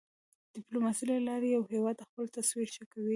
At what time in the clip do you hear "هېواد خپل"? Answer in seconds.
1.73-2.23